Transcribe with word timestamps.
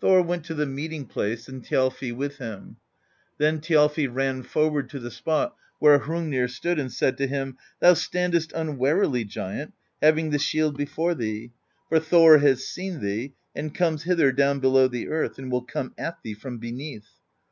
"Thor 0.00 0.22
went 0.22 0.44
to 0.44 0.54
the 0.54 0.66
meeting 0.66 1.04
place, 1.04 1.48
and 1.48 1.64
Thjalfi 1.64 2.14
with 2.14 2.38
him. 2.38 2.76
Then 3.38 3.58
Thjalfi 3.58 4.06
ran 4.06 4.44
forward 4.44 4.88
to 4.90 5.00
the 5.00 5.10
spot 5.10 5.56
where 5.80 5.98
Hrungnir 5.98 6.46
stood 6.48 6.78
and 6.78 6.92
said 6.92 7.18
to 7.18 7.26
him: 7.26 7.56
'Thou 7.80 7.94
standest 7.94 8.52
unwarily. 8.52 9.24
Giant, 9.24 9.74
having 10.00 10.30
the 10.30 10.38
shield 10.38 10.76
before 10.76 11.16
thee: 11.16 11.50
for 11.88 11.98
Thor 11.98 12.38
has 12.38 12.68
seen 12.68 13.00
thee, 13.00 13.32
and 13.52 13.74
comes 13.74 14.04
hither 14.04 14.30
down 14.30 14.60
below 14.60 14.86
the 14.86 15.08
earth, 15.08 15.38
and 15.40 15.50
will 15.50 15.64
come 15.64 15.92
at 15.98 16.22
thee 16.22 16.34
from 16.34 16.58
beneath.' 16.58 17.10